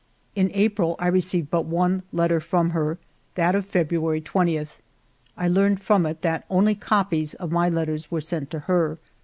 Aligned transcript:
In 0.35 0.49
April 0.55 0.95
I 0.97 1.05
received 1.05 1.51
but 1.51 1.65
one 1.67 2.01
letter 2.11 2.39
from 2.39 2.71
her,— 2.71 2.97
that 3.35 3.53
of 3.53 3.67
February 3.67 4.19
20. 4.19 4.65
I 5.37 5.47
learned 5.47 5.79
from 5.83 6.07
it 6.07 6.23
that 6.23 6.43
only 6.49 6.73
copies 6.73 7.35
of 7.35 7.51
my 7.51 7.69
letters 7.69 8.09
were 8.09 8.19
sent 8.19 8.49
to 8.49 8.61
her. 8.61 8.97